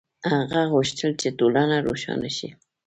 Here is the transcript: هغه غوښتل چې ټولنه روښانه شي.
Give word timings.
هغه 0.31 0.61
غوښتل 0.73 1.11
چې 1.21 1.27
ټولنه 1.39 1.77
روښانه 1.87 2.29
شي. 2.37 2.49